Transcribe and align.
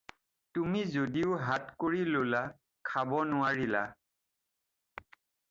তুমি 0.57 0.79
যদিও 0.95 1.33
হাত 1.47 1.75
কৰি 1.83 2.01
ল'লা, 2.15 2.41
খাব 2.91 3.15
নোৱাৰিলা। 3.35 3.85